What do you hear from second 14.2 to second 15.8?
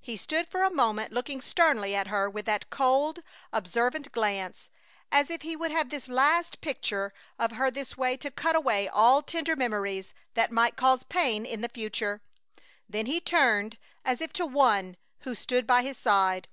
if to One who stood